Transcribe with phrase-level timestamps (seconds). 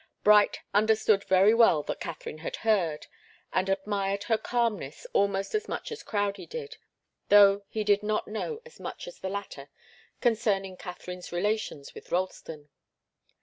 [0.23, 3.05] Bright understood very well that Katharine had heard,
[3.53, 6.77] and admired her calmness almost as much as Crowdie did,
[7.29, 9.69] though he did not know as much as the latter
[10.19, 12.69] concerning Katharine's relations with Ralston.